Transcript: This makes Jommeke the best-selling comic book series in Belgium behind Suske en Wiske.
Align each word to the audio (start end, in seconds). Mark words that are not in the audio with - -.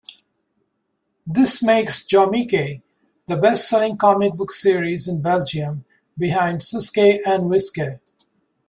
This 1.27 1.61
makes 1.61 2.07
Jommeke 2.07 2.81
the 3.27 3.37
best-selling 3.37 3.97
comic 3.97 4.33
book 4.33 4.49
series 4.49 5.07
in 5.07 5.21
Belgium 5.21 5.85
behind 6.17 6.61
Suske 6.63 7.19
en 7.23 7.41
Wiske. 7.41 7.99